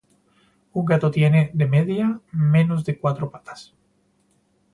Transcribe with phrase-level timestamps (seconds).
[0.73, 3.75] Un gato tiene, de media, menos de cuatro patas.